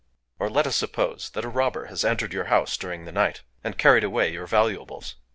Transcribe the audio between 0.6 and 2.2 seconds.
us suppose that a robber has